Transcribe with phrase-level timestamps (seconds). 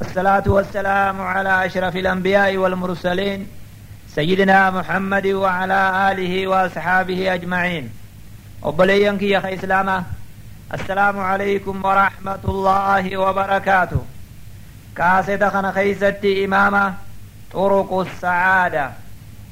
[0.00, 3.46] الصلاة والسلام على أشرف الأنبياء والمرسلين
[4.08, 7.90] سيدنا محمد وعلى آله وأصحابه أجمعين.
[8.62, 10.04] وبلينك يا إسلامة
[10.74, 14.04] السلام عليكم ورحمة الله وبركاته.
[14.96, 16.94] كاسة خنا خيستي إمامة
[17.52, 18.90] طرق السعادة.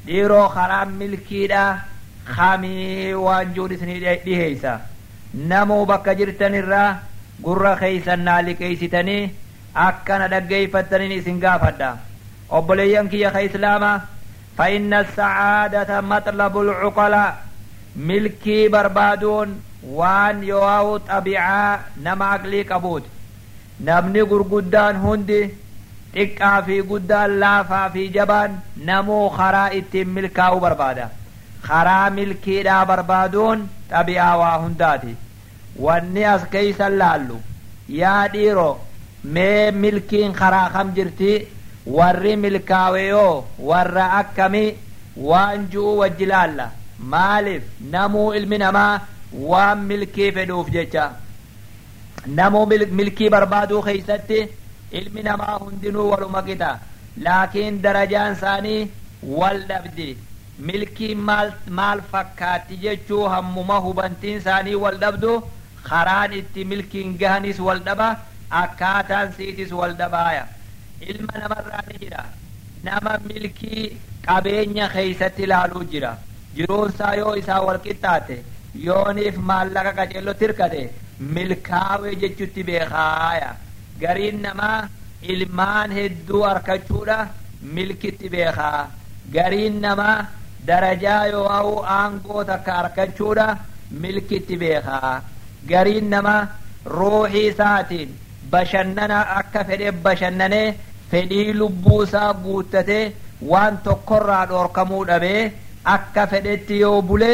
[0.05, 1.75] ديرو خرام ملكي دا
[2.25, 4.81] خامي وانجود سني ديهيسا
[5.35, 6.97] نمو بك جرتن الرا
[7.43, 9.31] قرى خيسا نالي كيستني
[9.75, 11.89] akkana dhaggeeyfattaniin isin gaafadha
[12.49, 13.93] obboleeyyan kiyya ka islaama
[14.57, 17.37] فإن السعادة مطلب العقلاء
[17.95, 23.03] ملكي بربادون وان يواو طبيعة نما عقلي قبوت
[23.85, 25.49] نمني قرقدان هندي
[26.15, 28.51] xiqqaa fi guddaan laafaa fi jabaan
[28.87, 31.09] namuu karaa ittiin milkaa'u barbaada
[31.67, 35.15] karaa milkiidhaa barbaaduun xabi'aa waa hundaati
[35.85, 37.41] wanni as keeysan laallu
[38.01, 38.79] yaa dhiiroo
[39.33, 41.31] mee milkiin karaa kam jirti
[41.97, 44.75] warri milkaaweyoo warra akkamii
[45.29, 46.65] waan ju'u wajji laalla
[47.13, 47.63] maaliif
[47.93, 48.93] namuu ilmi namaa
[49.51, 51.05] waan milkii fedhuuf jecha
[52.39, 52.65] namuu
[52.99, 54.39] milkii barbaaduu keeysatti
[54.99, 56.71] ilmi namaa hundinuu waluma qixa
[57.25, 58.87] laakiin darajaan isaanii
[59.39, 60.09] wal dhabdi
[60.67, 65.33] milkiin maal, maal fakkaatti jechuu hammuma hubantiin isaanii wal dhabdu
[65.89, 68.07] karaan itti milkiin gahanis wal dhaba
[68.49, 70.45] akkaataan siitis wal dhabaaya
[71.11, 72.23] ilma namarraa ni jira
[72.83, 73.85] nama milkii
[74.27, 76.11] qabeenya keeysatti ilaaluu jira
[76.57, 78.37] jiruunsaa yoo isaa wal qixxaate
[78.87, 80.81] yooniif maallaqa qaceello tirkate
[81.35, 83.51] milkaawee jechutti beekaaya
[84.01, 84.79] gariin namaa
[85.33, 87.17] ilmaan hedduu arkachuudha
[87.77, 88.81] milkitti beekaa
[89.35, 90.17] gariin namaa
[90.67, 91.47] darajaa yoo
[91.99, 93.47] aangoo takka arkachuudha
[94.03, 95.13] milkitti beekaa
[95.71, 96.41] gariin namaa
[96.97, 98.09] ruuxii isaatiin
[98.55, 100.65] bashannana akka fedhe bashannanee
[101.11, 103.03] fedhii lubbuu isaa guuttatee
[103.51, 105.41] waan tokkorraa dhoorkamuu dhabee
[105.95, 107.31] akka fedhetti yoo bule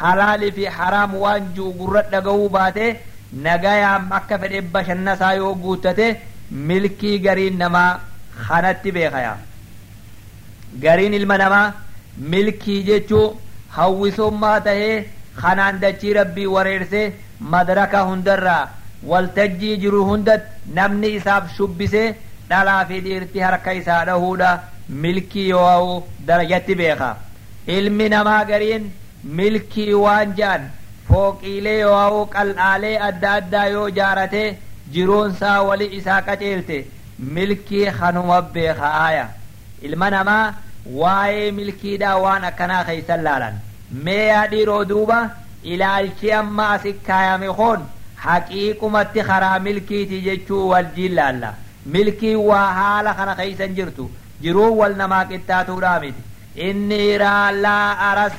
[0.00, 2.86] halaalii fi haraam waan ji'u gurra dhaga'uu baate
[3.46, 6.06] nagayaam akka fedhe bashannanaa yoo guuttate
[6.70, 7.90] milkii gariin namaa
[8.48, 9.34] kanatti beekaya.
[10.82, 11.72] Gariin ilma namaa
[12.32, 13.26] milkii jechuu
[13.76, 15.04] hawwisummaa tahee
[15.40, 17.12] kanaan dachii rabbii wareersee
[17.52, 18.68] madaraka hundarraa
[19.12, 20.42] waltajjii jiru hundat
[20.78, 22.14] namni isaaf shubbisee
[22.50, 24.50] dhalaa fi dhiirti harka isaa dhahuudha
[25.04, 27.10] milkii yoo darajatti beeka
[27.76, 28.90] ilmi namaa gariin
[29.40, 30.68] milkii waan jaan
[31.08, 34.44] fooqiilee yoo qal'aalee adda addaa yoo jaarate
[34.94, 36.78] jiruunsaa wali isaa qaceelte
[37.38, 39.26] milkii kanuma beekaaya
[39.88, 40.54] ilma namaa
[41.00, 43.54] waa'ee milkiidhaa waan akkanaa keeysan laalan
[44.08, 45.18] mee yaa dhiiroo duuba
[45.74, 47.80] ilaalchi amma asi kaayame kun
[48.28, 51.50] haqiiqumatti karaa milkiiti jechuu wajjiin laalla
[51.96, 54.10] milkii waa haala kana keeysan jirtu
[54.46, 56.22] jiruu wal namaa qixxaatuudhaa miti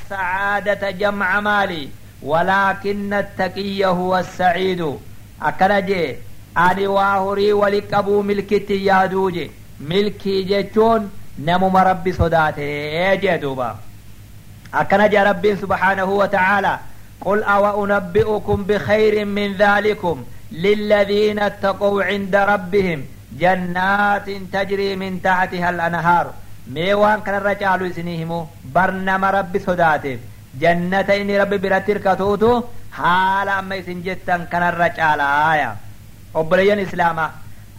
[0.09, 1.81] sacaadata jamca maali
[2.31, 4.90] walaakina attaqiyya huwa assaciidu
[5.52, 6.18] akkana jee
[6.66, 9.50] ani waa horii wali qabuu milkitti yaaduu je
[9.80, 11.09] milkii jechuun
[11.50, 13.68] namuma rabbi sodaatee jee duuba
[14.81, 16.80] akkana jee rabbiin subhaanahu wa ta'aalaa
[17.25, 23.05] قل أو أنبئكم بخير من ذلكم للذين اتقوا عند ربهم
[23.39, 26.33] جنات تجري من تحتها الأنهار.
[26.72, 30.19] ميوان كان الرجال سنيهم برنما رب صداتف
[30.61, 32.63] جنة إن رب برتر كتوتو.
[32.91, 35.75] حال أما جتا كان الرجال آية.
[36.35, 37.31] أبريان إسلاما.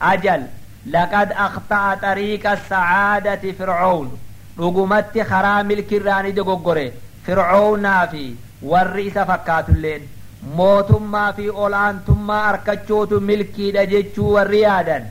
[0.03, 0.43] أجل.
[0.87, 4.19] لقد أخطأ طريق السعادة فرعون.
[4.61, 6.93] رقمت خرام الكراني دقوقري
[7.27, 10.09] فرعون في warri isa fakkaatulleen
[10.61, 15.07] mootummaa fi olaantummaa arkachuutu milkiidha jechuu warri yaadan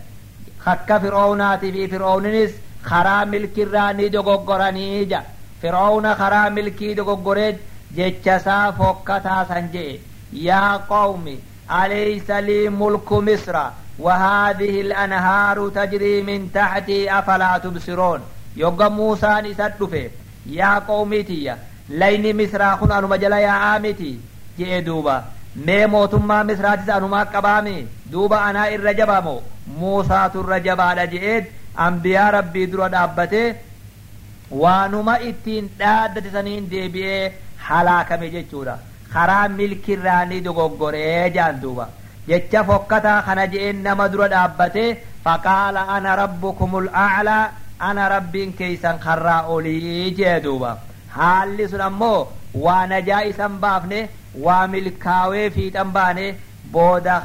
[0.74, 2.59] akka fir'oownaatii fi fir'ooninis
[2.90, 5.24] karaa milkirraa ni dogoggoranii ja
[5.62, 7.59] fir'oowna karaa milkii dogoggoreet
[7.97, 10.00] jechasaa fokkataasan je'e
[10.47, 11.40] yaa qawmi
[11.81, 13.66] alaysa lii mulku misra
[14.00, 18.22] وهذه الأنهار تجري من تحتي أفلا تبصرون
[18.55, 20.11] يوغا موسى نسد
[20.46, 21.23] يا قومي
[21.89, 24.11] layni misraa kun anuma jala yaa'aa miti
[24.59, 25.16] jee duuba
[25.67, 27.75] mee mootummaa misraatis anumaa qabaami
[28.11, 29.35] duuba anaa irra jabaamo
[29.79, 31.45] muusaatu irra jabaadha je'eet
[31.85, 33.47] ambiyaa rabbii dura dhaabbatee
[34.63, 37.34] waanuma ittiin dhaaddatisaniin deebi'ee
[37.67, 38.75] halaakame jechuudha
[39.13, 41.87] karaa milkirraa ni dogoggoree jaan duuba
[42.28, 44.90] jecha fokkataa kana je'een nama dura dhaabbatee
[45.25, 47.43] faqaala ana rabbukumul a'laa
[47.90, 50.72] ana rabbiin keeysan karraa olii jee duuba
[51.19, 52.28] haalli sun ammoo
[52.66, 53.99] waa najaa isan baafne
[54.46, 56.25] waa milkaawee fiixan baane
[56.75, 57.22] booda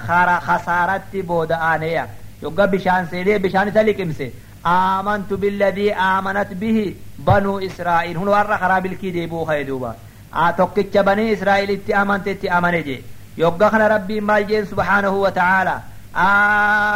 [0.47, 2.07] khasaaratti booda aaneya
[2.43, 4.33] yogga bishaan seenee bishaan isa liqimse.
[4.67, 9.95] آمنت بالذي آمنت به بنو إسرائيل هنا ورى خراب الكيدي بو خيدوبا
[10.35, 13.03] آتوكتش بني إسرائيل اتي آمنت اتي آمنجي
[13.39, 15.77] يبقى خنا ربي مالجين سبحانه وتعالى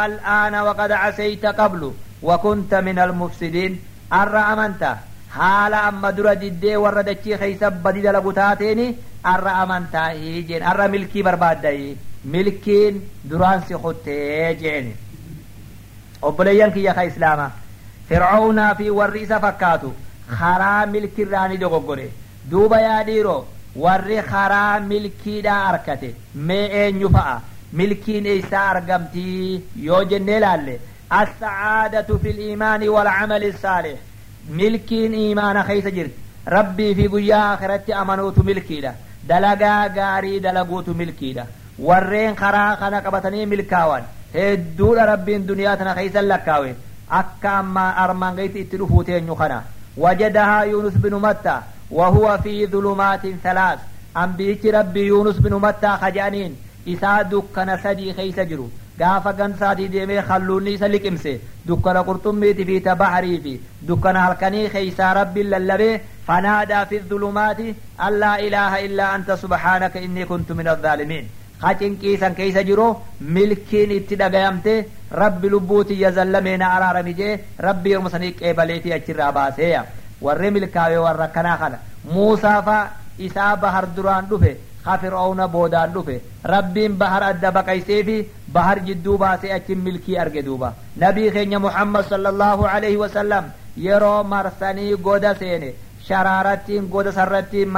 [0.05, 3.79] الآن وقد عسيت قبل وكنت من المفسدين
[4.13, 4.95] أرى أمنت
[5.37, 8.95] حالا أما درا جدي وردتشي خيسب بديد لقطاتيني
[9.25, 11.95] أرى أمنت هيجين أرى ملكي برباد داي
[12.25, 14.95] ملكين دران سيخوتي جيني
[16.27, 17.47] obboleeyyan kiyya ka islaama
[18.09, 19.89] fircoonaa fi warri isa fakkaatu
[20.39, 22.07] karaa milkirraani dogoggore
[22.51, 23.35] duuba yaa dhiiro
[23.83, 26.09] warri karaa milkiidhaa arkate
[26.47, 27.35] mee eenyu fa'a
[27.81, 30.77] milkiin eeysaa argamtii yoo jennee laalle
[31.21, 33.99] السعادة في الإيمان والعمل الصالح
[34.49, 36.11] ملكين إيمان خيس جرت.
[36.47, 38.81] ربي في قيا آخرت أمنوت ملكي
[39.29, 41.45] دلقا غاري دلقوت ملكي ده
[41.79, 44.03] ورين خرا خنا قبتني ملكاوان.
[45.77, 46.75] tana keeysan lakkaawe
[47.09, 49.63] akka ammaa armaan gayti itti dhufuu teenyu kana
[49.97, 53.79] wajadahaa yuunus binu matta وهو في ظلمات ثلاث.
[54.17, 54.35] أم
[54.65, 56.55] ربي يونس بن متى خجانين.
[56.87, 58.39] إسا دكنا سدي خيس
[59.59, 65.99] سادي ديمي خلوني سلك امسي دكنا قرطميتي في تبحري في دكنا هلكني خيس ربي للبي
[66.27, 67.59] فنادى في الظلمات
[68.07, 71.25] أن لا إله إلا أنت سبحانك إني كنت من الظالمين
[71.63, 72.87] hacinqiisan keeysa jiru
[73.35, 74.73] milkiin itti dhagayamte
[75.21, 79.81] rabbi lubbuutiyya zallameena araarami jee rabbi yeruma sanii qeebaleetii achirraa baaseeya
[80.25, 81.79] warri milkaawee warra akkanaa kana
[82.13, 82.77] muusaafa
[83.27, 84.51] isaa bahar duraan dhufe
[84.87, 86.15] ka fir'auna boodaan dhufe
[86.53, 88.17] rabbiin bahar adda baqaysee fi
[88.59, 90.73] bahar jidduu baasee achin milkii arge duuba
[91.05, 93.51] nabii keenya muhammad sallallahu alaihi wasallam
[93.87, 95.73] yeroo marsanii goda seene
[96.07, 97.69] sharaarattiin goda sarrattiin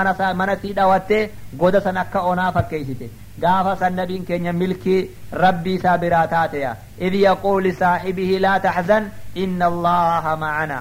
[0.42, 1.24] manasii dhawattee
[1.64, 3.10] goda san akka onaa fakkeeysite
[3.44, 5.00] gaafa san nabiin keenya milkii
[5.44, 6.76] rabbii isaa biraa taateya
[7.08, 9.10] id yaquul lisaaxibihi laa taxzan
[9.44, 10.80] inna allaha macana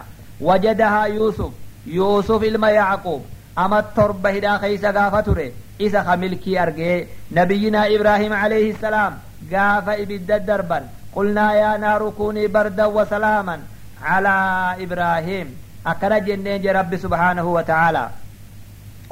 [0.48, 1.52] wajadahaa yuusuf
[1.98, 3.22] yuusuf ilma yacquub
[3.64, 5.46] ama torba hidhaa keeysa gaafa ture
[5.86, 6.96] isa ka milkii argee
[7.38, 9.14] nabiyyinaa ibraahim alayhi salaam
[9.52, 10.84] gaafa ibidda darban
[11.16, 13.60] qulnaa yaa naaru kunii bardan wasalaaman
[14.04, 15.48] calaa ibraahim
[15.92, 18.08] akkana jenneen je rabbi subhaanahu wa ta'aalaa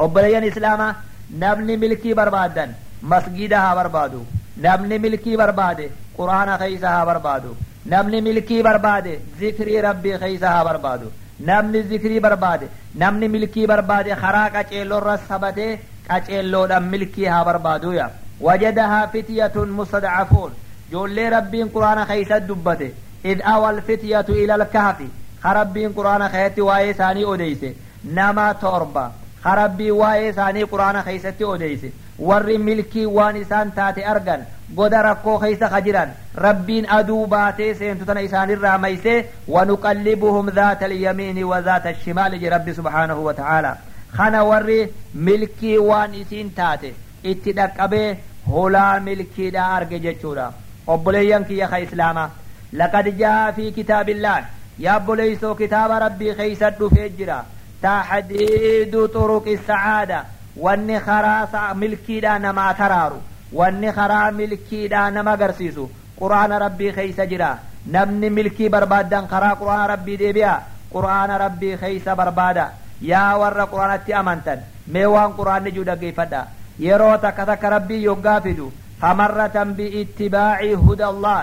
[0.04, 0.88] obboleeyyan islaama
[1.42, 2.74] namni milkii barbaadan
[3.12, 4.20] masgida haa barbaadu
[4.66, 5.86] namni milkii barbaade
[6.18, 7.56] quraana keeysa haa barbaadu
[7.92, 8.20] namni
[11.40, 18.10] barbaadu namni zikrii barbaade namni milkii barbaade karaa qaceellorra sabatee qaceelloodhan milkii haa barbaaduya
[18.40, 20.52] wajadahaa fityatun mustadcafuun
[20.92, 22.94] joollee rabbiin quraana keeysa dubbate
[23.24, 25.10] id awa alfityatu ila alkahfi
[25.42, 29.12] ka rabbiin quraana keeysatti waa'ee isaanii odeyse nama torba
[29.42, 34.44] ka rabbii waa'ee isaanii quraana keeysatti odeyse warri milkii waan isaan taate argan
[34.76, 36.10] goda rakkoo keeysa ka jiran
[36.46, 39.18] rabbiin aduu baatee seentu tana isaanirraa maysee
[39.54, 43.76] wanuqallibuhum dhaata alyamiini wa dhaata ashimaali je rabbi subhaanahu wa ta'aala
[44.16, 44.78] kana warri
[45.28, 46.94] milkii waan isiin taate
[47.32, 48.08] itti dhaqqabee
[48.52, 50.50] hulaa milkiidha arge jechuudha
[50.94, 52.24] obboleeyyan kiyya ka islaama
[52.80, 54.38] laqad jaa fi kitaabillah
[54.84, 57.38] yaa obboleeysoo kitaaba rabbii keeysa dhufee jira
[57.84, 60.18] taxdiidu xuruqi sacaada
[60.64, 63.20] wanni karaa milkiidha namaa taraaru
[63.52, 67.50] wanni karaa milkiidha nama agarsiisu qur'aana rabbii keeysa jira
[67.96, 70.54] namni milkii barbaaddan karaa qur'aana rabbii deebi'a
[70.94, 72.64] qur'aana rabbii keeysa barbaada
[73.10, 74.58] yaa warra qur'aanatti amantan
[74.96, 76.46] mee waan qur'aanni juu dhaggeeffadha
[76.86, 81.38] yeroo takka takka rabbii yoggaa fidu famarratan biittibaaci huda allah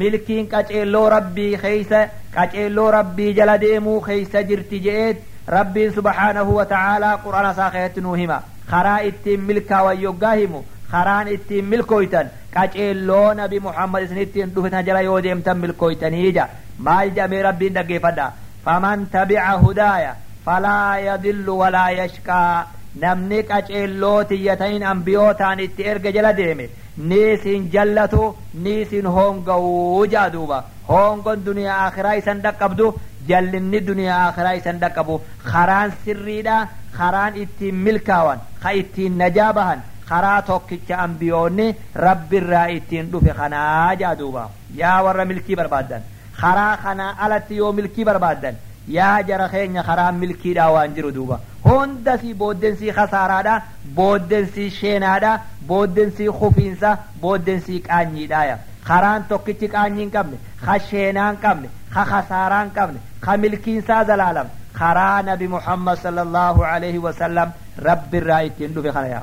[0.00, 2.00] milkiin qaceelloo rabbii keeysa
[2.36, 5.22] qaceelloo rabbii jala deemuu keeysa jirti je'eet
[5.56, 8.38] rabbiin subhaanahu wa ta'aalaa qur'aana isaa keessatti nuu hima
[8.70, 10.60] karaa ittiin milkaawan yoggaa himu
[10.92, 16.48] karaan ittiin milkooytan qaceelloo nabi muhammad isinittiin dhufetan jala yoo deemtan milkooytanii ja
[16.88, 18.26] maal jedhamee rabbiin dhaggeeffadha
[18.64, 22.66] faman tabica hudaaya falaa yadillu walaa yashqaa
[23.02, 26.66] namni qaceelloo tiyyatahin ambiyootaan itti erga jala deeme
[27.08, 28.28] ni isin jallatu
[28.66, 30.58] ni isin hoonga'uu jaa duuba
[30.90, 32.86] hoongon duniyaa akhiraa isan dhaqqabdu
[33.28, 35.20] jallinni duniyaa akhiraa isan dhaqqabu
[35.52, 36.56] karaan sirriidha
[36.98, 41.66] karaan ittiin milkaawan ka ittiin najaa bahan karaa tokkicha ambiyoonni
[42.06, 44.44] rabbirraa ittiin dhufe kanaa jaa duuba
[44.82, 46.02] yaa warra milkii barbaaddan
[46.40, 48.54] karaa kanaa alatti yoo milkii barbaaddan
[48.96, 51.38] yaa jara keenya karaa milkiidhaa waan jiru duuba
[51.68, 53.54] hundasii booddensii kasaaraadha
[53.98, 55.32] booddensii sheenaadha
[55.70, 56.90] booddensii kufiinsa
[57.22, 64.48] booddensii qaanyiidhaaya karaan tokkichi qaanyii qabne ka sheenaa qabne ka kasaaraa qabne خملكين ساد العالم
[64.74, 67.48] خران بمحمد صلى الله عليه وسلم.
[67.82, 69.22] رب الرايت يندو في خلايا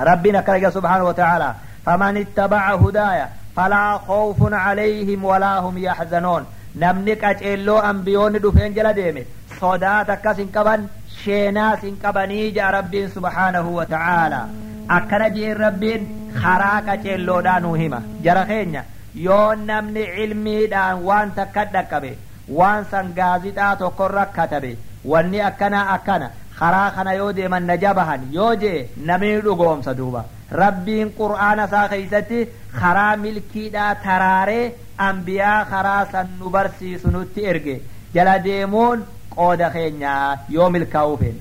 [0.00, 1.54] ربنا كرجا سبحانه وتعالى.
[1.86, 6.42] فمن اتبع هدايا فلا خوف عليهم ولا هم يحزنون.
[6.76, 9.24] نمنك اجلو أنبيون دو فين جلا ديمي.
[9.60, 10.88] صدا تكاسين كبان
[11.24, 14.42] شينا سين كبانيج ربي سبحانه وتعالى.
[14.90, 16.06] اكنا جي ربي
[16.42, 18.84] خراك اجلو دانو هما جرخينيا.
[19.14, 22.14] يون نمني علمي دان وان تكدكبي
[22.58, 24.70] waan san gaazixaa tokkorra katabe
[25.12, 30.24] wanni akkana akkana karaa kana yoo deeman na jabahan yoo jee namni dhugoomsa duuba
[30.62, 32.46] rabbiin qur'aana isaa keeysatti
[32.80, 34.64] karaa milkiidhaa taraaree
[35.08, 37.76] ambiyaa karaa san nu barsiisu nutti erge
[38.14, 39.04] jala deemuun
[39.36, 40.14] qooda keenya
[40.56, 41.40] yoo milkaa'uu feene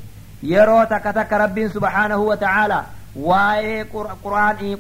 [0.52, 2.84] yeroo takka takka rabbiin subhaanahu wa ta'aalaa
[3.30, 3.86] waa'ee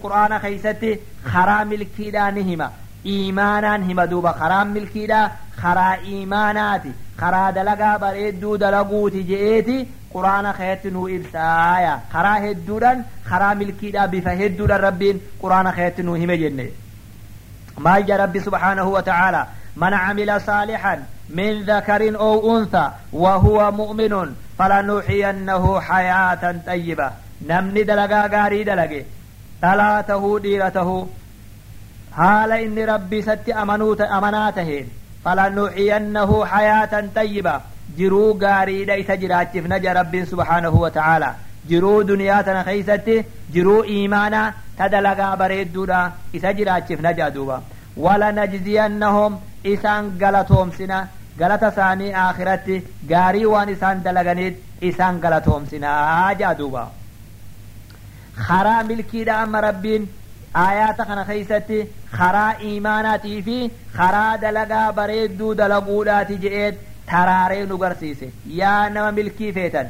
[0.03, 0.91] qur'aana keeysatti
[1.34, 2.69] karaa milkiidhaa ni hima
[3.16, 5.26] iimaanaan hima duuba karaan milkiidhaa
[5.62, 9.78] karaa iimaanaati karaa dalagaa bareedduu dalaguuti je'eeti
[10.16, 16.38] quraana keetti nuu ibsaaya karaa hedduudhaan karaa milkiidhaa bifa hedduudhaan rabbiin quraana keetti nuu hime
[16.44, 16.66] jenne
[17.88, 19.48] maal ja rabbi subhaanahu wa ta'aalaa
[19.78, 27.12] من عمل صالحا من ذكر أو أنثى وهو مؤمن فلنحيينه حياة طيبة
[27.50, 29.04] نمني دلقا غاري دلقي
[29.62, 31.08] ثلاثة ديرته
[32.17, 34.86] حال إن ربي ست أمنوت أمناتهين
[35.25, 37.55] فلنحيينه حياة طيبة
[37.97, 41.29] jiruu gaariidha isa jiraachifna ja rabbiin subhaanahu wa ta'aala
[41.69, 43.15] jiruu duniyaa tana keeysatti
[43.55, 46.00] jiruu iimaanaa ta dalagaa bareedduudha
[46.39, 47.57] isa jiraachifna jaa duuba
[48.05, 49.38] walanajziyannahum
[49.74, 51.00] isaan galatoomsina
[51.39, 52.77] galata isaanii aakiratti
[53.13, 56.83] gaarii waan isaan dalaganiit isaan galatoomsinaa jaa duuba
[58.47, 60.09] karaa milkiidha amma rabbiin
[60.64, 61.80] aayaata kana keeysatti
[62.18, 63.58] karaa iimaanaatii fi
[63.98, 66.76] karaa dalagaa bareedduu dalaguudhaati je'eet
[67.12, 68.28] taraaree nu garsiise
[68.60, 69.88] yaa nama milkii feetan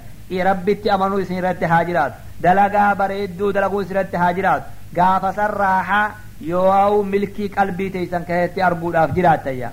[0.49, 4.65] rabbitti amanuu isin irratti haa jiraatu dalagaa bareedduu dalaguu isin irratti haa jiraatu
[4.97, 6.05] gaafa san raaxaa
[6.51, 9.69] yoo milkii qalbii teeysan keessatti arguudhaaf jiraattayya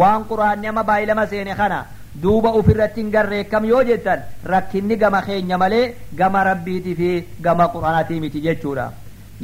[0.00, 1.78] waan quraanni amma baay'ilama seene kana
[2.22, 4.20] duuba ufirratti hin garreekkam yoo jettan
[4.52, 5.86] rakkinni gama keenya malee
[6.20, 7.10] gama rabbiitii fi
[7.48, 8.86] gama quraanaatii miti jechuudha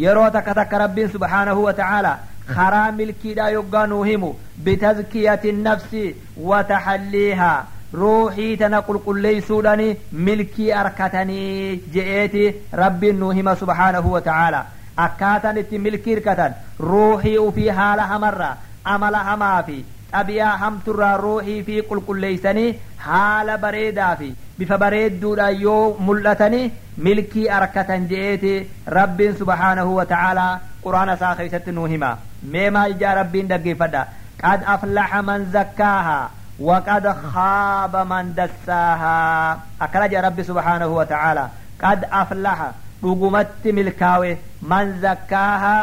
[0.04, 2.18] yeroo takka takka rabbiin subhaanahu wa ta'aalaa
[2.54, 4.30] karaa milkiidhaa yoggaa nuu himu
[4.64, 6.04] bitazkiyati nafsi
[6.50, 7.58] wataxalliihaa
[8.00, 9.86] ruuxii tana qulqulleeysuudhani
[10.26, 12.44] milkii arkatanii je'eeti
[12.82, 14.66] rabbiin nuu hima subhaanahu wa ta'aalaa
[15.06, 16.54] akkaataan itti milkii hirkatan
[16.90, 18.56] ruuxii ufii haala hamarraa
[18.94, 19.78] amala hamaa fi
[20.14, 22.68] xabi'aa hamturraa ruuxii fi qulqulleeysanii
[23.06, 26.64] haala bareedaa fi bifa bareedduudhaan yoo mul'atanii
[27.06, 28.54] milkii arkatan je'eeti
[28.98, 30.50] rabbiin subhaanahu wa ta'aalaa
[30.84, 32.10] quraana isaa keeysatti nuu hima
[32.56, 34.02] mee maal jaa rabbiin dhaggeeffadha
[34.44, 36.26] qad aflaxa man zakkaahaa
[36.68, 41.44] وقد خاب من دساها أكرج ربي سبحانه وتعالى
[41.82, 42.58] قد أفلح
[43.02, 44.30] dhugumatti milkaawe
[44.72, 45.74] man zakkaaha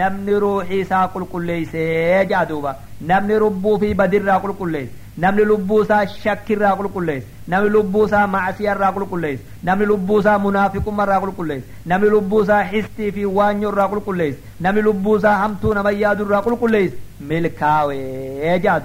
[0.00, 2.76] namni ruuxii isaa qulqulleeysee jaa duuba
[3.08, 4.92] namni lubbuu fi badirraa qulqulleeyse
[5.24, 11.66] namni lubbuu isaa shakkirraa qulqulleeyse namni lubbuu isaa macsiyarraa qulqulleeyse namni lubbuu isaa munaafiqummarraa qulqulleeyse
[11.92, 16.96] namni lubbuu isaa histii fi waanyoorraa qulqulleeyse namni lubbuu isaa hamtuu nama yaadurraa qulqulleeyse
[17.32, 18.80] milkaawee jaa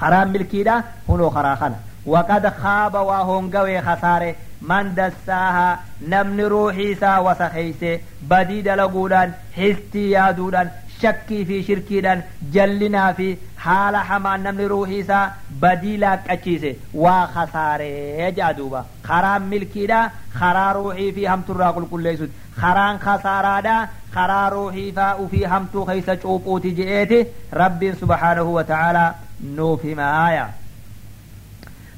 [0.00, 1.78] karaan milkiidha hunoo karaa kana
[2.14, 10.70] waqad khaaba waa hongawee kasaare من دساها نمن روحيسا وسخيس بديد لغودان حستي يادودان
[11.02, 12.22] شكي في شركيدان
[12.52, 18.84] جلنا في حال حما نمن روحيسا بديلا كتشيس وخساري جادوبا.
[19.04, 24.92] خرام ملكي دا خرا روحي في هم تراغل كل يسود خران خسارا دا خرا روحي
[24.92, 26.14] فا وفي هم تو خيسا
[26.64, 27.26] جئتي.
[27.54, 30.50] رب سبحانه وتعالى نوفي معايا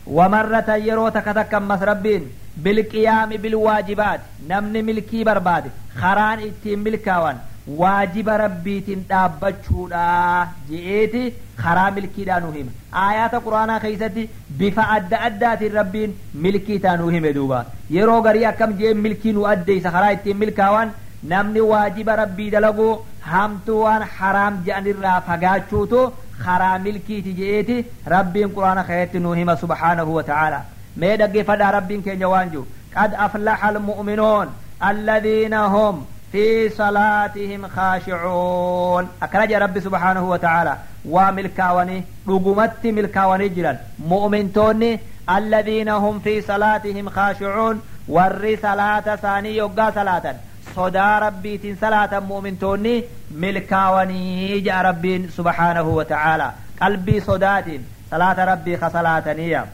[0.07, 2.40] ومرة يروتك تكمس ربين.
[2.57, 5.65] بالقيام بالواجبات نمن ملكي برباد
[6.01, 7.37] خران إتين ملكاوان
[7.69, 14.29] واجب ربيتين دابچودا جئتي خرا ملكي دانوهم آيات قرآن خيستي
[14.59, 17.67] بفا أدى أدات الربين ملكي تانوهم دوبا.
[17.91, 20.91] يرو غري أكم جي ملكي نو أدي سخرا إتين ملكاوان
[21.29, 22.85] namni waajiba rabbii dalagu
[23.31, 25.99] hamtuu waan haraam je'an irraa fagaachuutu
[26.45, 27.77] karaa milkiiti je'eeti
[28.13, 30.61] rabbiin quraana keetti nuu hima subhaanahu wa ta'aala
[30.97, 34.49] mee dhaggeeffadhaa rabbiin keenya waan jiru qad aflaxa almu'minoon
[34.93, 45.89] alladhiina hum في صلاتهم خاشعون أكرج ربي سبحانه وتعالى وملكاوني رقمت ملكاوني جلال مؤمنتوني الذين
[45.89, 50.35] هم في صلاتهم خاشعون ور صلاة ثاني يقى صلاة
[50.77, 56.51] صدا ربي صلاة مؤمنتوني ملكاوني جاء ربي سبحانه وتعالى
[56.83, 57.65] قلبي صدات
[58.11, 59.65] صلاة ربي خصلاتنية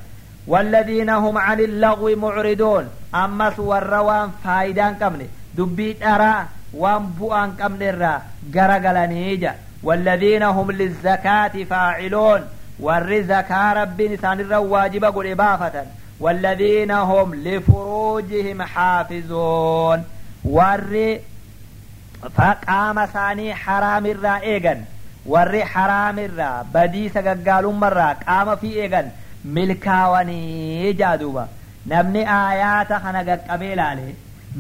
[0.47, 2.89] والذين هم عن اللغو معرضون.
[3.15, 5.27] أمس والروان فايدان كمني.
[5.57, 8.23] dubbii dharaa وان بؤان قمن الرا
[8.55, 12.41] غرغلنيجا والذين هم للزكاة فاعلون.
[12.81, 15.85] ور زكاة رب نسان الرا واجب قل إبافة.
[16.21, 20.05] والذين هم لفروجهم حافظون
[20.45, 21.19] ور
[22.37, 24.41] فقام ثاني حرام الرا
[25.27, 26.67] ور حرام الرا.
[26.75, 29.11] بدي سقالهم مرة قام في إيغن.
[29.55, 31.47] ملكاوني جادوبا
[31.91, 34.07] namni aayaata kana qaqqabee ilaale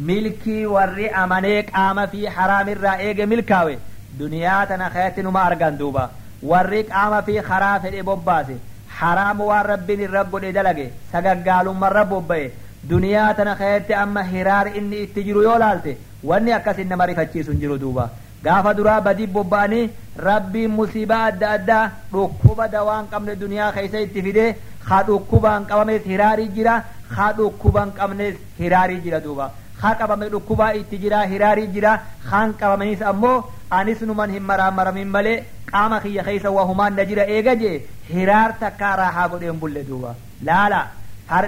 [0.08, 3.72] milkii warri amanee qaama fi haraamirraa eege milkaawe
[4.20, 6.04] duniyaa tana keetti numa argan duuba
[6.50, 8.54] warri qaama fi karaa fedhe bobbaase
[8.98, 12.46] haraam waan rabbiin irra godhe dalage sagaggaalummarra bobba'e
[12.92, 15.92] duniyaa tana keetti amma hiraar inni itti jiru yoo laalte
[16.30, 18.06] wanni akkasin nama rifachiisu hin jiru duuba
[18.46, 19.84] gaafa duraa badii bobba'anii
[20.28, 24.48] rabbiin musiibaa adda addaa dhukkuba dawaan qabne duniyaa keessa itti fidee
[24.90, 26.74] ha dhukkubaan qabames hiraarii jira
[27.16, 29.46] ha dhukkubaan qabnes hiraarii jira duuba
[29.82, 31.92] ha qabame dhukkubaa itti jira hiraarii jira
[32.30, 33.36] haan qabamanis ammoo
[33.78, 35.36] anis numan hin maraamaramin malee
[35.72, 37.74] qaama kiyya keessa waa humaan na jira eega jee
[38.12, 40.14] hiraar takkaa raahaa godheen bulle duuba
[40.48, 40.80] laala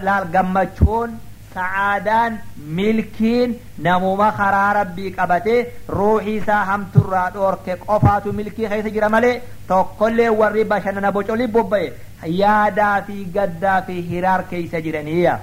[0.08, 1.10] laal gammachuun
[1.54, 2.38] سعادان
[2.68, 7.54] ملكين نموما خرا ربي قبته روحي سا هم ترى دور
[7.88, 11.92] قفاتو ملكي خيس جرملي توكل وري باشنا نبوچولي بوباي
[12.26, 15.40] يا دافي غدا في هرار كيس جرنيا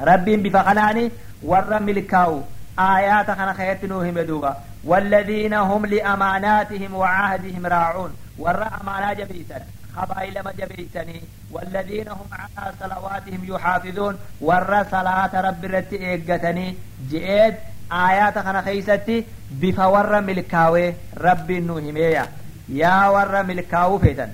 [0.00, 1.10] ربي بفقناني
[1.42, 2.42] ورى ملكاو.
[2.78, 8.12] آيات خنا خيت نوهم يدوغا والذين هم لأماناتهم وعهدهم راعون.
[8.38, 9.62] ور امانات بيسر
[9.96, 11.20] خبائل ما جبيسني
[11.52, 14.18] والذين هم على صلواتهم يحافظون.
[14.40, 16.74] ورا صلاة رب رت إيقتني.
[17.10, 17.54] جئت
[17.92, 19.24] آيات خنا خيستي.
[19.50, 22.26] بفور ملكاوي رب نوهمية
[22.68, 24.30] يا ور ملكاو فيتن.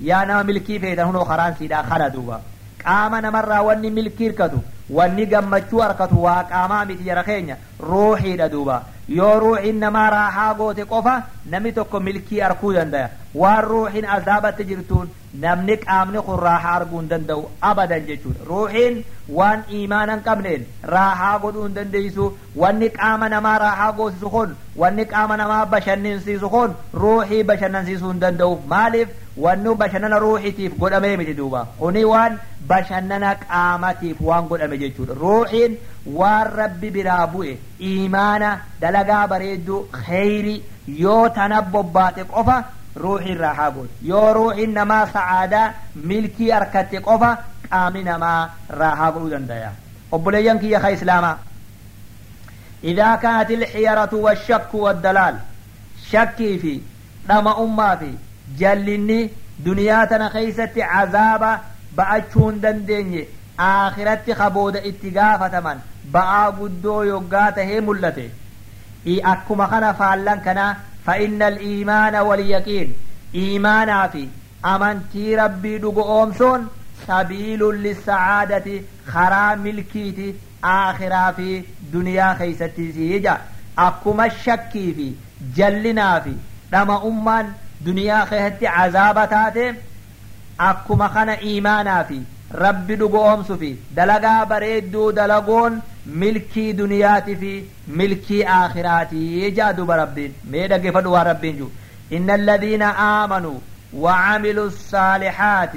[0.00, 1.02] يا نما ملكي فيتن.
[1.02, 2.40] هنو خران سيدا خلدوبا
[2.86, 4.58] قام نمر واني ملكي ركتو
[4.90, 7.56] wanni gammachuu harkatu waa qaamaa miti jara keenya
[7.90, 8.82] ruuxiidha duuba
[9.18, 11.14] yoo ruuxiin namaa raahaa goote qofa
[11.52, 13.08] namni tokko milkii arkuu dandaya
[13.42, 15.08] waan ruuxiin azaabatti jirtuun
[15.44, 19.04] namni qaamni kun raahaa arguu hin danda'u abadan jechuudha ruuxiin
[19.38, 22.26] waan iimaana hin qabneen raahaa godhuu hin dandeessu
[22.64, 28.58] wanni qaama namaa raahaa goosisu kun wanni qaama namaa bashannansiisu kun ruuxii bashannansiisuu hin danda'u
[28.74, 29.08] maaliif
[29.46, 32.38] wanni bashannana ruuxiitiif godhamee miti duuba kuni waan
[32.72, 35.76] bashannana qaamatiif waan godhame jechuudha ruuxiin
[36.18, 37.52] waan rabbi biraa bu'e
[37.90, 40.54] iimaana dalagaa bareedduu kheyri
[41.02, 42.56] yoo tana bobbaate qofa
[43.04, 45.66] ruuxiin raahaa goote yoo ruuxiin namaa sa'aadaa
[46.12, 47.30] milkii harkatte qofa
[47.68, 48.40] qaamni namaa
[48.80, 49.70] raahaa godhuu dandaya
[50.12, 51.36] obboleeyyan kiyya ka islaamaa
[52.84, 55.36] إذا كانت الحيرة والشك والدلال
[56.10, 56.80] شكي في
[57.28, 58.10] دم أمة في
[58.58, 61.60] جلني دنياتنا خيست عذابا
[61.96, 63.22] ba'achuun dandeenye
[63.58, 65.78] aakiratti kabooda itti gaafataman
[66.16, 68.26] ba'aa guddoo yoggaa tahee mul'ate
[69.32, 72.94] akkuma kana faallan kana فإن الإيمان واليقين.
[73.34, 74.28] إيمانا في.
[74.64, 76.68] أمنتي ربي دقو أمسون
[77.08, 80.34] سبيل للسعادة خرا ملكيتي.
[80.64, 81.62] آخرا في.
[81.92, 83.38] دنيا خيستي سيجا.
[83.78, 85.12] أكما الشكي في.
[85.56, 86.32] جلنا في.
[86.72, 89.74] لما أمان دنيا خيستي عذابتاتي.
[90.58, 92.20] akkuma kana iimaanaa fi
[92.64, 95.80] rabbi dhugoomsu fi dalagaa bareedduu dalagoon
[96.22, 97.52] milkii duniyaati fi
[98.00, 101.70] milkii aakhiraatii jaa duba rabbiin mee dhaggeeffadhu waan rabbiin jiru
[102.18, 103.58] inna alladhiina aamanuu
[104.04, 105.72] وعملوا الصالحات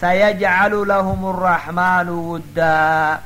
[0.00, 3.18] سيجعل لهم الرحمن ودا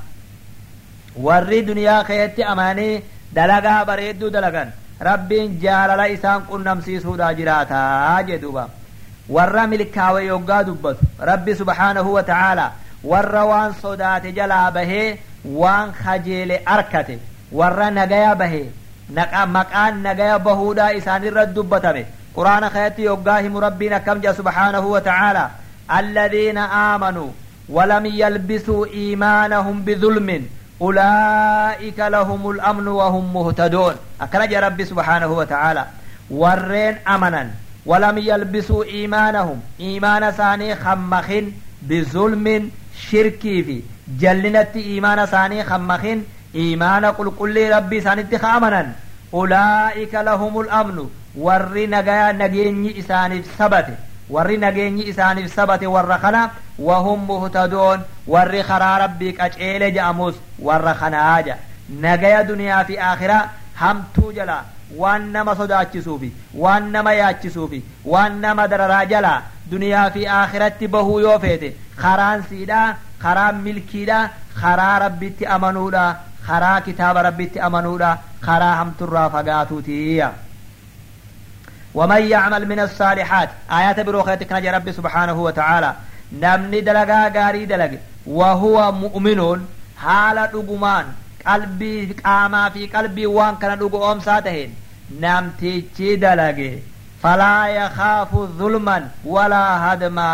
[1.27, 3.03] warri duniyaa keetti amaanii
[3.39, 4.69] dalagaa bareedduu dalagan
[5.09, 8.65] rabbiin jaalala isaan qunnamsiisuudha jiraataa jedhuba
[9.37, 12.71] warra milkaawe yoggaa dubbatu rabbi subhaanahu wa ta'aalaa
[13.05, 17.19] warra waan sodaate jalaa bahee waan kajeele arkate
[17.53, 18.67] warra nagaya bahee
[19.57, 25.51] maqaan nagaya bahuudhaa isaanirra dubbatame quraana keetti yoggaa himu rabbiin akkam jea subhaanahu wa ta'aalaa
[26.01, 27.29] الذين آمنوا
[27.69, 30.47] ولم يلبسوا إيمانهم بظلم
[30.81, 35.87] أولئك لهم الأمن وهم مهتدون أكرج ربي سبحانه وتعالى
[36.31, 37.51] ورين أمنا
[37.87, 42.71] ولم يلبسوا إيمانهم إيمان ثاني خمخن بظلم
[43.11, 43.83] شركي في
[44.21, 46.23] جلنت إيمان ثاني خمخن
[46.55, 48.93] إيمان قل قل ربي ثاني خامنا.
[49.35, 51.09] أولئك لهم الأمن.
[51.37, 53.95] ور نجايا نجيني إساني سبته
[54.31, 58.01] ور نجيني إساني سبته ور خنا وهم مهتدون.
[58.27, 60.35] ور خرا ربي كأجيل جاموس.
[60.59, 61.57] ور خنا آجا.
[62.01, 63.51] نجايا دنيا في آخرة.
[63.81, 64.61] هم توجلا.
[64.97, 67.83] waan nama sodaachisuufi waan nama yaachisuufi
[68.13, 72.87] waan nama dararaa jalaa duniyaa fi aakiratti bahuu yoo feete karaan siidhaa
[73.25, 74.25] karaa milkiidhaa
[74.63, 76.07] karaa rabbitti amanuudha
[76.49, 80.31] karaa kitaaba rabbitti amanuudha هم ترى فقاتوتي
[81.95, 85.95] ومن يعمل من الصالحات آيات بروخيتك نجي ربي سبحانه وتعالى
[86.33, 87.91] نمني دلقا غاري دلق
[88.27, 91.07] وهو مؤمن حال دقمان
[91.47, 94.71] قلبي قاما في قلبي وان كان دقو أمساتهن
[95.21, 96.79] نمتيجي دلقي
[97.23, 100.31] فلا يخاف ظلما ولا هدما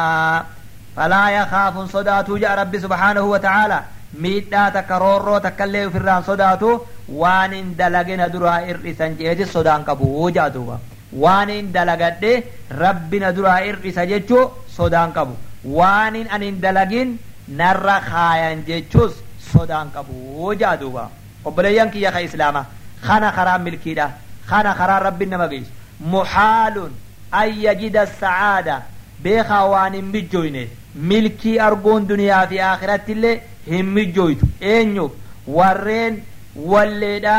[0.97, 3.81] فلا يخاف صداتو جاء ربي سبحانه وتعالى.
[4.21, 6.81] ميتا تكرورو تكلي في الران صداتو.
[7.09, 10.77] وان اندلقنا درا ارئسا جيج صدان كبو جادوا
[11.13, 12.25] وان اندلقت
[12.73, 14.31] ربي ندرا ارئسا جيج
[14.79, 17.17] صدان كبو وان ان اندلقن
[17.49, 18.95] نرى خايا جيج
[19.53, 21.07] صدان كبو جادوا
[21.45, 22.65] قبل ينكي يا خي إسلاما.
[23.03, 24.11] خانا خرام ملكي دا.
[24.47, 25.67] خانا خرام ربي نمغيش
[26.01, 26.93] muhaalun
[27.41, 28.83] an yajida sacaada
[29.27, 30.63] beekaa waan hin mijjooyne
[31.13, 33.35] milkii arguun duniyaa fi akhiratti illee
[33.71, 35.13] hin mijjooytu eenyuuf
[35.59, 36.23] warreen
[36.73, 37.37] walleedha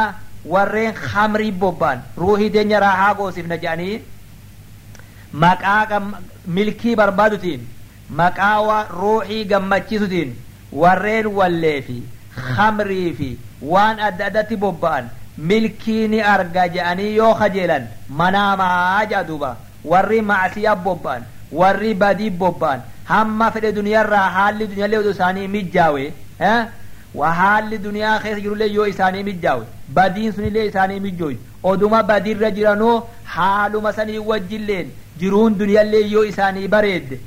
[0.54, 2.02] warreen hamrii bobbaan.
[2.18, 4.02] Ruuhii teenya raahaa goosifna jedhanii
[5.44, 6.02] maqaa
[6.58, 7.68] milkii barbaadutiin
[8.20, 10.36] maqaa ruuxii gammachiisutiin
[10.82, 11.96] warreen wallee fi
[12.58, 13.30] hamrii fi
[13.74, 19.56] waan adda addatti bobba'an milkii ni arga jedhanii yoo kajeelan manaamaa jedha duuba.
[19.92, 26.14] Warri macsiyaa bobba'an warri badii bobba'an hamma fedhe duniyarraa haalli duniyaallee oduu isaanii mijjaawe
[27.20, 29.66] wa haalli duniyaa keessa jirullee yoo isaanii mijjaawe
[29.98, 31.36] badiin sunillee isaanii mijjooy
[31.72, 32.96] oduma badiirra jiranoo
[33.36, 37.20] haaluma sanii wajjilleen jiruun duniyaallee yoo isaanii bareedde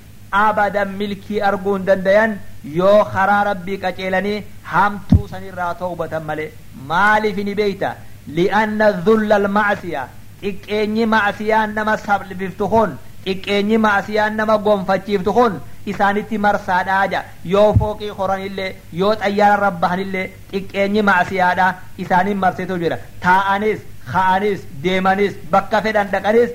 [0.43, 2.37] abadan milkii arguu hin dandayan
[2.79, 4.43] yoo karaa rabbii qaceelanii
[4.75, 6.53] hamtuu sanirraa toobatan malee
[6.93, 7.95] maaliif ni beeyta
[8.39, 10.07] li'anna dhulla almacsiya
[10.43, 15.61] xiqqeenyi macsiyaan nama sabliftu kun xiqqeenyi macsiyaan nama gonfachiiftu kun
[15.93, 21.69] isaanitti marsaadhaaja yoo fooqii horanillee yoo xayyaara rabbahanillee xiqqeenyi macsiyaadha
[22.05, 23.81] isaanin marseetu jira taa'anis
[24.13, 26.51] ka'anis deemanis bakka fedhan dhaqanis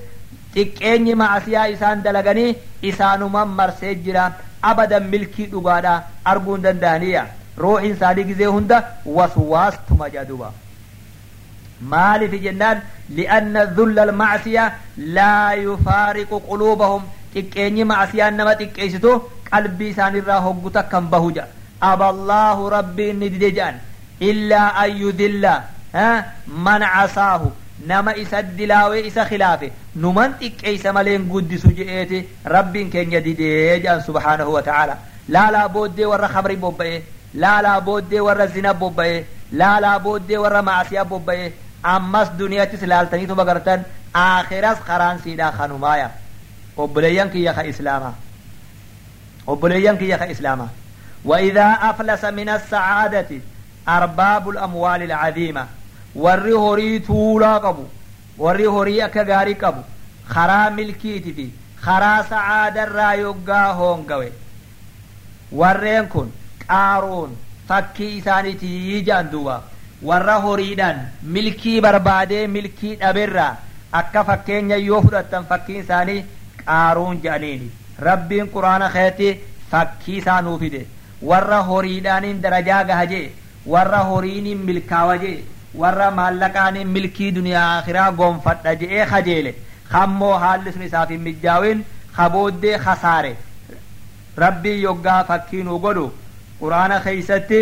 [0.56, 2.56] xiqqeenyi macsiyaa isaan dalaganii
[2.90, 4.24] isaanuman marsee jira
[4.64, 7.28] أبدا ملكي دوغادا أرغون دندانيا
[7.60, 10.52] روح إنساني كزي هندا وسواس تما جادوبا
[11.82, 12.78] مالي في جنان
[13.10, 17.02] لأن ذل المعصية لا يفارق قلوبهم
[17.36, 19.22] تكيني معصية نما تكيستو
[19.54, 21.46] قلبي ساني راهو قطا كم بهجا
[21.84, 23.76] أبا الله ربي ندجان
[24.22, 25.46] إلا أن يذل
[26.48, 27.42] من عصاه
[27.88, 32.20] nama isa dilaawee isa khilaafe numan xiqqeeysa maleen guddisu je'eeti
[32.56, 34.98] rabbiin keenya didee jedhan subhaanahu wa ta'ala
[35.36, 37.02] laalaa booddee warra khamri bobba'e
[37.46, 39.26] laalaa booddee warra zina bobba'e
[39.62, 41.52] laalaa booddee warra maasiyaa bobba'e
[41.96, 46.10] ammas duniyattis laaltaniitu magartan akhiras karaan siidhaa kanumaaya
[46.78, 48.14] obboleeyyan kiyya ka islaamaa
[49.48, 50.70] obboleeyyan kiyya ka islaamaa
[51.26, 53.30] وإذا أفلس من السعادة
[53.88, 55.66] أرباب الأموال العظيمة
[56.16, 57.86] warri horii tuulaa qabu
[58.46, 59.84] warri horii akka gaarii qabu
[60.34, 61.46] karaa milkiiti fi
[61.86, 64.32] karaa sa'aadarraa yoggaa hoongawe.
[65.60, 66.32] Warreen kun
[66.68, 69.62] qaaruun fakkii isaaniitii jaan duuba.
[70.10, 71.02] Warra horiidhaan
[71.36, 73.56] milkii barbaadee milkii dhaberraa
[74.00, 76.26] akka fakkeenya yoo fudhattan fakkiin isaanii
[76.66, 77.72] qaaruun jedhaniini.
[78.00, 79.30] Rabbiin quraana keetti
[79.72, 80.86] fakkii isaa nuu fide.
[81.30, 83.32] Warra horiidhaaniin darajaa gaha jee
[83.74, 85.44] warra horiiniin milkaawa jee
[85.82, 89.56] warra maallaqaaniin milkii duniyaa akhiraa gonfadha je'ee kajeele
[89.92, 91.86] kammoo haalli sun isaaf hin mijjaawin
[92.18, 93.32] kabooddee kasaare
[94.44, 96.06] rabbii yoggaa fakkii nuu godhu
[96.60, 97.62] quraana keeysatti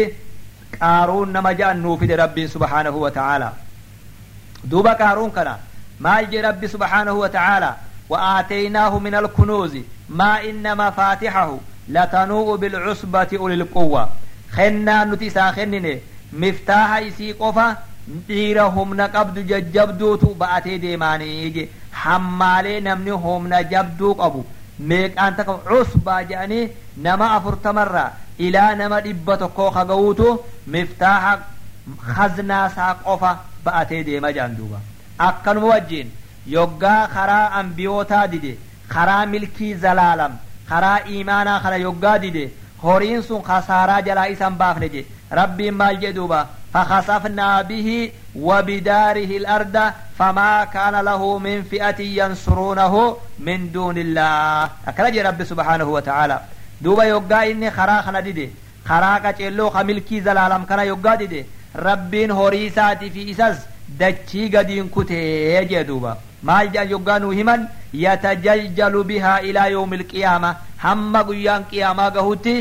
[0.79, 3.53] qaaruun nama ja'an nuu fide rabbiin subhaanahu wa ta'aalaa
[4.73, 5.55] duuba qaaruun kana
[6.07, 7.77] maal je rabbi subhaanahu wa ta'aalaa
[8.11, 9.77] وآتيناه من الكنوز
[10.09, 11.57] ما إن مفاتحه
[11.89, 14.09] لتنوء بالعصبة أولي القوة
[14.55, 15.99] خنا نتسا خنن
[16.33, 17.77] مفتاح إسي قفا
[18.29, 21.63] dhiira humna qabdu jajjabduutu ba'atee deemaanii je
[22.03, 24.45] hammaalee namni humna jabduu qabu
[24.91, 26.63] meeqaan takka cusbaa jedhanii
[27.07, 28.09] nama afurtamarraa
[28.47, 30.27] ilaa nama dhibba tokkoo kaga'uutu
[30.75, 31.33] miftaaha
[32.17, 33.31] haznaasaa qofa
[33.65, 34.79] ba'atee deema jedhan duuba
[35.27, 36.11] akkanuma wajjiin
[36.55, 38.57] yoggaa karaa ambiyootaa dide
[38.93, 40.33] karaa milkii zalaalam
[40.69, 42.43] karaa iimaanaa kana yoggaa dide
[42.83, 45.05] horiin sun kasaaraa jalaa isan baafne je
[45.39, 49.75] rabbiin maal jedhuuba فخسفنا به وبداره الأرض
[50.19, 54.69] فما كان له من فئة ينصرونه من دون الله.
[54.87, 56.39] أكرج رب سبحانه وتعالى.
[56.81, 58.49] دوبا يوغا إني خرا خنا ديدي
[58.85, 61.45] خرا كچلو خملكي زلالم كنا يوغا ديدي.
[61.75, 63.57] ربين هوريساتي في إساس
[63.99, 66.17] دچي قدين كتي جدوبا.
[66.43, 72.53] maal jedhan yoggaa nuu himan yatajaljalu bihaa ilaa yawmi ilqiyaama hamma guyyaan qiyaamaa gahutti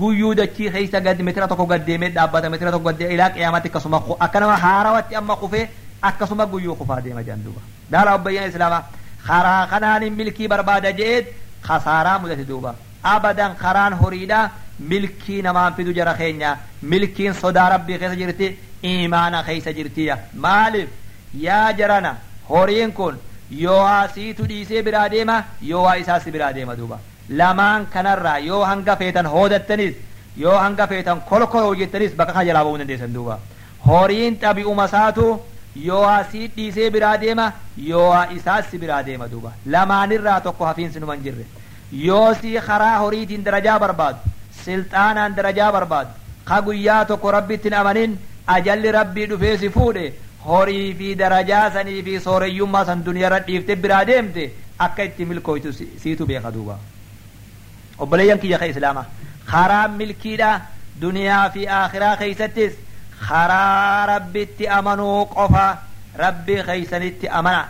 [0.00, 4.40] guyyuu dachii keeysa gad metira tokko gaddeemee dhaabbata metira tokko gaddee ilaa qiyaamatti akkasuma akka
[4.40, 5.68] nama haarawatti amma kufee
[6.10, 8.82] akkasuma guyyuu kufaa deema jedhan duuba daala obbayyan islaamaa
[9.26, 11.26] karaa kanaanin milkii barbaada je'eet
[11.68, 12.74] khasaaraa mudate duuba
[13.14, 14.40] abadan karaan horiidha
[14.92, 18.48] milkii namaan fidu jara keenya milkiin sodaa rabbii keessa jirti
[18.92, 20.88] imaana keessa jirtiya maaliif
[21.46, 22.12] yaa jarana
[22.50, 23.18] horiin kun
[23.64, 26.98] yoo asiitu dhiisee biraa deema yoo waa isaasi biraa deema duuba
[27.40, 29.94] lamaan kanarraa yoo hanga feetan hoodattanis
[30.44, 33.38] yoo hanga feetan kolkoloo jettanis bakka kana jalaa ba'uu dandeessan duuba
[33.86, 35.26] horiin xabi'uma isaatu
[35.88, 37.46] yoo asii dhiisee biraa deema
[37.90, 41.44] yoo isaasi biraa deema duuba lamaanirraa tokko hafiinsi numan jirre
[42.06, 44.18] yoo si karaa horiitiin darajaa barbaadu
[44.64, 46.10] silxaanaan darajaa barbaadu
[46.48, 48.18] ka guyyaa tokko rabbittiin amanin
[48.56, 50.04] ajalli rabbii dhufee si fuudhe
[50.46, 54.44] horii fi darajaa sanii fi sooreyyummaa san duniyaarra dhiifte biraa deemte
[54.86, 56.78] akka itti milkooytu siitu beeka duuba
[57.98, 59.04] obboleeyyan kiyya ka islaama
[59.50, 60.50] karaa milkiidha
[61.00, 62.72] duniyaa fi aakhiraa keeysattis
[63.28, 65.66] karaa rabbitti amanuu qofa
[66.24, 67.68] rabbii keeysanitti amana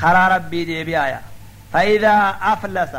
[0.00, 1.20] karaa rabbii deebi'aya
[1.72, 2.94] فإذا أفلس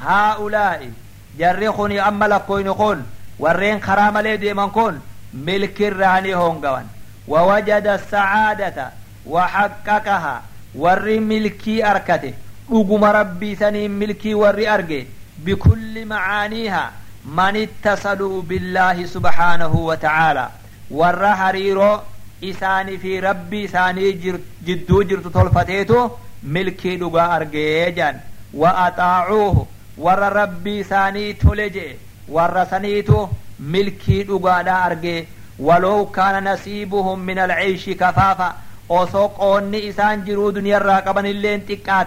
[0.00, 0.90] هؤلاء
[1.38, 3.06] جرخني أما لكوين كون
[3.38, 5.00] ورين خرام لي ديمن كون
[5.34, 6.86] ملك الراني هونغوان
[7.28, 8.90] ووجد السعادة
[9.26, 10.42] وحققها
[10.74, 12.32] ور ملكي أركته
[12.72, 15.06] أقم ربي سني ملكي ور أرجي
[15.38, 16.92] بكل معانيها
[17.24, 20.48] من اتصلوا بالله سبحانه وتعالى.
[20.90, 22.00] ور هريرو
[22.44, 24.12] إساني في ربي إساني
[24.66, 26.10] جدو جرت طلفتيتو
[26.42, 28.20] ملكي دقا أرجيجان
[28.54, 29.66] وأطاعوه.
[29.98, 31.96] ور ربي إساني تولجي.
[32.28, 33.28] ور سنيتو
[33.60, 35.26] ملكي دقا أرجي
[35.58, 38.54] ولو كان نصيبهم من العيش كفافا
[38.88, 42.04] osoo qoonni isaan jiruu duniyaarraa qaban illeen xiqqaa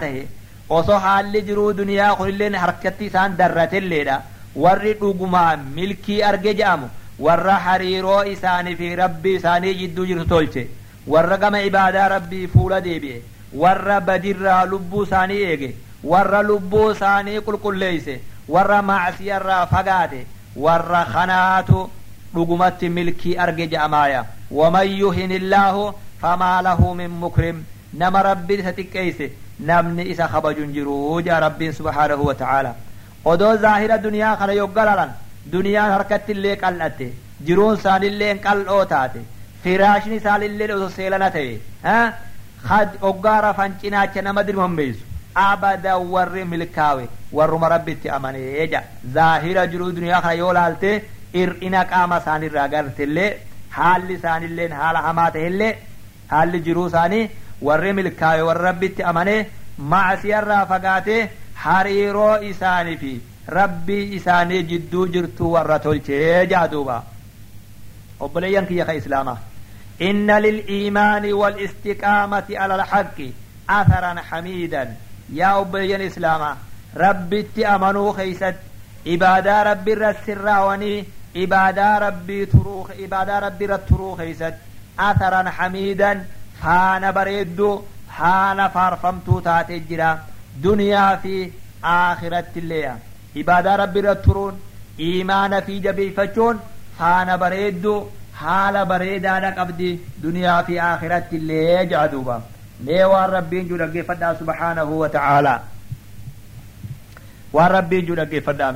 [0.76, 4.20] osoo haalli jiruu duniyaa kun illeen harkatti isaan darratelleedha
[4.64, 6.88] warri dhugumaa milkii arge je'amu
[7.26, 10.66] warra hariiroo isaanii fi rabbii isaanii jidduu jirtu tolche
[11.14, 13.22] warra gama ibaadaa rabbii fuula deebi'e
[13.62, 15.70] warra badirraa lubbuu isaanii eege
[16.12, 18.20] warra lubbuu isaanii qulqulleeyse
[18.56, 20.20] warra macsiyarraa fagaate
[20.66, 21.88] warra kanaatu
[22.34, 24.24] dhugumatti milkii arge je'amaaya
[24.60, 25.90] waman yuhin illaahu
[26.22, 27.64] famaa lahu min mukrim
[28.02, 32.74] nama rabbiin isa xiqqeeyse namni isa kabajun jiruu jaa rabbiin subhaanahu wa ta'aala
[33.32, 35.10] odoo zaahira duniyaa kana yoggalalan
[35.52, 37.06] duniyaan harkatti illee qal'atte
[37.48, 39.20] jiruun isaanillee qal'oo taate
[39.64, 41.58] firaashni isaanillee osoo seelana ta'e
[43.10, 48.82] oggaa rafan cinaacha nama dirmammeessu abadan warri milkaawe warruma rabbitti amanee ja
[49.14, 50.90] zaahira jiruu duniyaa kana yoo laalte
[51.42, 53.30] ir'ina qaama isaanirraa gartellee
[53.76, 55.72] haalli isaanilleen haala hamaa ta'ellee
[56.32, 57.30] haalli jiruu isaanii
[57.62, 59.40] warri milkaawe warri rabbitti amanee
[59.92, 61.20] macsiyarraa fagaatee
[61.64, 63.12] hariiroo isaanii fi
[63.58, 66.96] rabbii isaanii jidduu jirtu warra tolchee jaa duuba
[68.20, 69.38] obboleeyyan kiyya ka islaamaa
[70.02, 73.18] إن للإيمان والاستقامة على الحق
[73.70, 74.94] أثرا حميدا
[75.32, 76.56] يا أبي الإسلام
[76.96, 78.54] ربي أمنوا خيست
[79.06, 81.04] عبادة ربي السراوني
[81.36, 84.54] عبادة ربي تروخ عبادة ربي التروخ خيست
[85.00, 86.24] أثرا حميدا
[86.62, 87.82] حان بريدو
[88.16, 90.10] حان فارفمتو تاتي جرا
[90.68, 91.50] دنيا في
[91.84, 92.94] آخرة الليا
[93.36, 94.54] عبادة ربي الترون
[95.00, 96.56] إيمان في جبي فجون
[96.98, 98.06] حان بريدو
[98.40, 102.42] حال بريدا قبدي دنيا في آخرة اللي جعدوبا
[102.84, 105.60] ليه ربين جو فدا سبحانه وتعالى
[107.52, 108.68] وربين جو فدا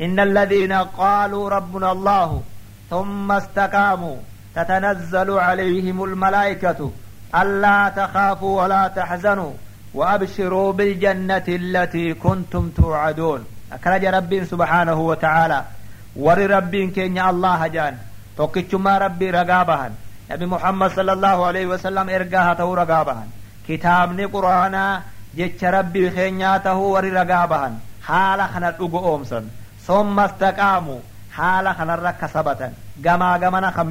[0.00, 2.42] إن الذين قالوا ربنا الله
[2.90, 4.16] ثم استقاموا
[4.56, 6.90] تتنزل عليهم الملائكة
[7.34, 9.52] ألا تخافوا ولا تحزنوا
[9.94, 15.64] وأبشروا بالجنة التي كنتم توعدون أكرج رب سبحانه وتعالى
[16.16, 17.98] ور رب كين الله جان
[18.36, 19.92] tokkichummaa rabbii ragaa bahan
[20.28, 23.28] nabi muhammad sallallahu alaihi wasallam ergaa haa ta'uu ragaa bahan
[23.66, 25.02] kitaabni quraanaa
[25.38, 27.76] jecha rabbii keenyaa ta'uu warri ragaa bahan
[28.08, 29.46] haala kana dhugo oomsan
[29.86, 30.96] somma istaqaamu
[31.36, 32.74] haala kanarra akka sabatan
[33.06, 33.86] gamaa gamana kan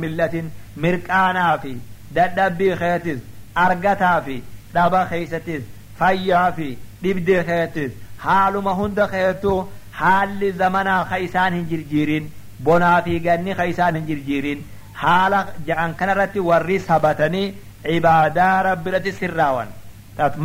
[3.56, 4.36] argataa fi
[4.74, 5.64] dhaba keeysattis
[6.00, 6.68] fayyaa fi
[7.04, 7.92] dhibdee keetis
[8.26, 9.54] haaluma hunda keetu
[10.02, 12.30] haalli zamanaa ka isaan hin jirjiirin
[12.68, 14.64] bonaa fi ganni ka isaan hin jirjiirin
[15.04, 17.48] haala ja'an kanarratti warri sabatanii
[17.88, 19.68] cibaadaa rabbiratti sirraawan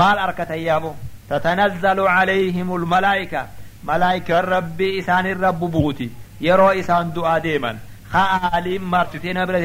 [0.03, 0.93] maal arkatan yaamu
[1.29, 3.47] tatanazzalu calayhim ulmalaa'ika
[3.91, 6.11] malaa'ikaan rabbii isaanirra bubuuti
[6.47, 7.77] yeroo isaan du'aa deeman
[8.13, 9.61] ka aaliin martitee nama bira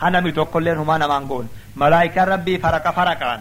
[0.00, 3.40] ka namni tokkolleen humaa namaan goon malaa'ikaan rabbii faraqa faraqaan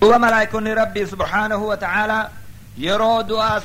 [0.00, 2.30] duuba malaa'ikonni rabbii subhaanahu wa ta'aalaa
[2.84, 3.60] yeroo du'aa